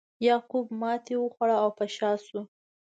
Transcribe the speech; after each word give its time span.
یعقوب 0.27 0.65
ماتې 0.81 1.15
وخوړه 1.19 1.55
او 1.63 1.69
په 1.77 1.85
شا 1.95 2.11
شو. 2.25 2.41